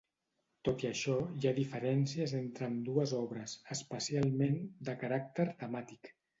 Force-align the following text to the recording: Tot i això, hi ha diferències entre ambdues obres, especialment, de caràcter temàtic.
Tot 0.69 0.85
i 0.85 0.87
això, 0.91 1.17
hi 1.41 1.49
ha 1.49 1.53
diferències 1.59 2.33
entre 2.39 2.67
ambdues 2.69 3.15
obres, 3.21 3.55
especialment, 3.79 4.61
de 4.91 4.99
caràcter 5.07 5.51
temàtic. 5.65 6.15